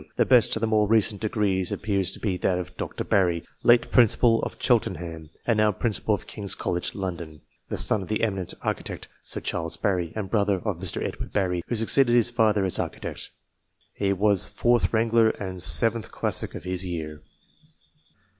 The 0.15 0.25
best 0.25 0.55
of 0.55 0.63
these 0.63 0.69
more 0.69 0.87
recent 0.87 1.21
degrees 1.21 1.71
appears 1.71 2.09
to 2.13 2.19
be 2.19 2.35
that 2.37 2.57
of 2.57 2.75
Dr. 2.75 3.03
Barry, 3.03 3.43
late 3.61 3.91
Principal 3.91 4.41
of 4.41 4.55
Cheltenham, 4.59 5.29
and 5.45 5.57
now 5.57 5.71
Principal 5.71 6.15
of 6.15 6.25
King's 6.25 6.55
College, 6.55 6.95
London 6.95 7.41
(the 7.69 7.77
son 7.77 8.01
of 8.01 8.07
the 8.07 8.23
eminent 8.23 8.55
architect, 8.63 9.09
Sir 9.21 9.41
Charles 9.41 9.77
Barry, 9.77 10.11
and 10.15 10.27
brother 10.31 10.55
of 10.55 10.79
Mr. 10.79 11.03
Edward 11.07 11.31
Barry, 11.33 11.61
who 11.67 11.75
succeeded 11.75 12.13
his 12.15 12.31
father 12.31 12.65
as 12.65 12.79
architect). 12.79 13.29
He 13.93 14.11
was 14.11 14.49
fourth 14.49 14.91
wrangler 14.91 15.29
and 15.39 15.61
seventh 15.61 16.11
classic 16.11 16.55
of 16.55 16.63
his 16.63 16.83
year. 16.83 17.21